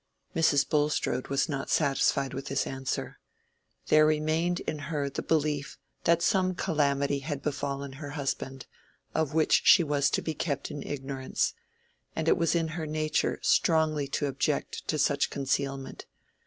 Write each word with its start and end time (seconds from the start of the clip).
Mrs. 0.35 0.67
Bulstrode 0.67 1.27
was 1.27 1.47
not 1.47 1.69
satisfied 1.69 2.33
with 2.33 2.47
this 2.47 2.65
answer. 2.65 3.19
There 3.89 4.03
remained 4.03 4.59
in 4.61 4.79
her 4.89 5.11
the 5.11 5.21
belief 5.21 5.77
that 6.05 6.23
some 6.23 6.55
calamity 6.55 7.19
had 7.19 7.43
befallen 7.43 7.93
her 8.01 8.09
husband, 8.17 8.65
of 9.13 9.35
which 9.35 9.61
she 9.63 9.83
was 9.83 10.09
to 10.09 10.23
be 10.23 10.33
kept 10.33 10.71
in 10.71 10.81
ignorance; 10.81 11.53
and 12.15 12.27
it 12.27 12.35
was 12.35 12.55
in 12.55 12.69
her 12.69 12.87
nature 12.87 13.37
strongly 13.43 14.07
to 14.07 14.25
object 14.25 14.87
to 14.87 14.97
such 14.97 15.29
concealment. 15.29 16.07